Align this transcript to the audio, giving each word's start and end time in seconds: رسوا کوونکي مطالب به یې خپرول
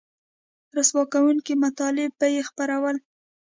رسوا 0.77 1.03
کوونکي 1.13 1.53
مطالب 1.63 2.11
به 2.19 2.27
یې 2.33 2.41
خپرول 2.49 2.95